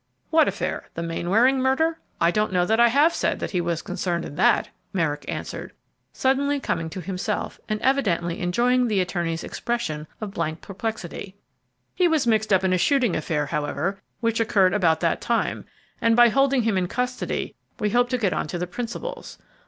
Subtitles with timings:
[0.31, 1.99] "What affair, the Mainwaring murder?
[2.19, 5.73] I don't know that I have said that he was concerned in that," Merrick answered,
[6.11, 11.35] suddenly coming to himself and evidently enjoying the attorney's expression of blank perplexity;
[11.93, 15.65] "he was mixed up in a shooting affair, however, which occurred about that time,
[16.01, 19.37] and by holding him in custody we hope to get on to the principals.